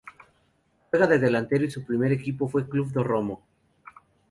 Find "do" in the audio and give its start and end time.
2.91-3.03